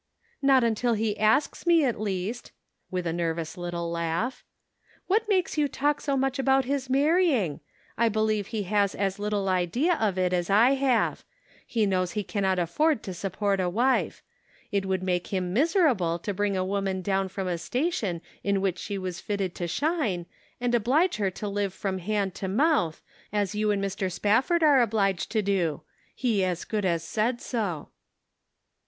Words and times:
"Not 0.51 0.63
until 0.63 0.95
he 0.95 1.15
asks 1.19 1.67
me, 1.67 1.85
at 1.85 2.01
least," 2.01 2.53
with 2.89 3.05
a 3.05 3.13
nervous 3.13 3.55
little 3.55 3.91
laugh." 3.91 4.43
What 5.05 5.29
makes 5.29 5.59
you 5.59 5.67
talk 5.67 6.01
so 6.01 6.17
much 6.17 6.39
about 6.39 6.65
his 6.65 6.89
marrying? 6.89 7.59
I 7.99 8.09
believe 8.09 8.47
160 8.51 8.63
The 8.63 8.65
Pocket 8.65 8.77
Measure. 8.79 9.05
he 9.05 9.05
has 9.07 9.13
as 9.13 9.19
little 9.19 9.47
idea 9.47 9.93
of 10.01 10.17
it 10.17 10.33
as 10.33 10.49
I 10.49 10.71
have; 10.71 11.23
he 11.67 11.85
knows 11.85 12.13
he 12.13 12.23
cannot 12.23 12.57
afford 12.57 13.03
'to 13.03 13.13
support 13.13 13.59
a 13.59 13.69
wife. 13.69 14.23
It 14.71 14.87
would 14.87 15.03
make 15.03 15.27
him 15.27 15.53
miserable 15.53 16.17
to 16.17 16.33
bring 16.33 16.57
a 16.57 16.65
woman 16.65 17.03
down 17.03 17.27
from 17.27 17.47
a 17.47 17.59
station 17.59 18.21
in 18.43 18.59
which 18.59 18.79
she 18.79 18.97
was 18.97 19.21
fitted 19.21 19.53
to 19.53 19.67
shine, 19.67 20.25
and 20.59 20.73
oblige 20.73 21.17
her 21.17 21.29
to 21.29 21.47
live 21.47 21.75
from 21.75 21.99
hand 21.99 22.33
to 22.33 22.47
mouth, 22.47 23.03
as 23.31 23.53
you 23.53 23.69
and 23.69 23.83
Mr. 23.85 24.11
Spafford 24.11 24.63
are 24.63 24.81
obliged 24.81 25.29
to 25.33 25.43
do. 25.43 25.83
He 26.15 26.43
as 26.43 26.65
good 26.65 26.85
as 26.85 27.03
said 27.03 27.39
so." 27.39 27.89